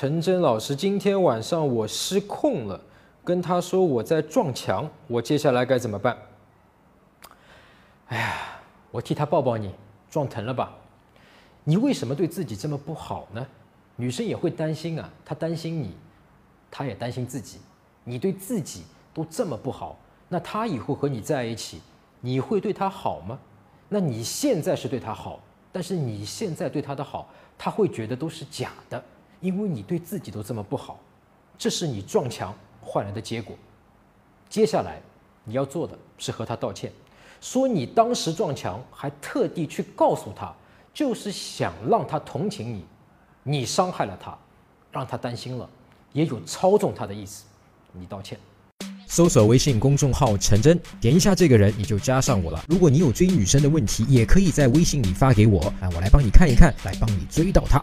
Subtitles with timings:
[0.00, 2.80] 陈真老师，今天晚上我失控了，
[3.24, 6.16] 跟他说我在撞墙，我接下来该怎么办？
[8.06, 8.36] 哎呀，
[8.92, 9.74] 我替他抱抱你，
[10.08, 10.72] 撞疼了吧？
[11.64, 13.44] 你为什么对自己这么不好呢？
[13.96, 15.96] 女生也会担心啊，她担心你，
[16.70, 17.58] 她也担心自己。
[18.04, 21.80] 你对自己都这么不好，那她以后和你在一起，
[22.20, 23.36] 你会对她好吗？
[23.88, 25.40] 那你现在是对她好，
[25.72, 27.28] 但是你现在对她的好，
[27.58, 29.02] 她会觉得都是假的，
[29.40, 30.98] 因为你对自己都这么不好，
[31.56, 33.56] 这是你撞墙换来的结果。
[34.48, 35.00] 接下来
[35.44, 36.92] 你要做的是和他道歉，
[37.40, 40.54] 说你当时撞墙，还特地去告诉他。
[40.94, 42.84] 就是想让他同情你，
[43.44, 44.36] 你伤害了他，
[44.90, 45.68] 让他担心了，
[46.12, 47.44] 也有操纵他的意思，
[47.92, 48.36] 你道歉。
[49.06, 52.64] 搜索微信公众号陈真，点一下这个人你就加上我了。
[52.68, 57.80] 如果你有追女生的问题，也可以在微信里发给我，啊，我来帮你看一看，来帮你追到她。